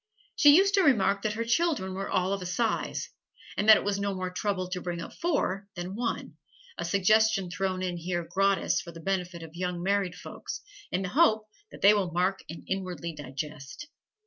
[0.35, 3.11] She used to remark that her children were all of a size,
[3.55, 6.37] and that it was no more trouble to bring up four than one,
[6.75, 10.61] a suggestion thrown in here gratis for the benefit of young married folks,
[10.91, 13.89] in the hope that they will mark and inwardly digest.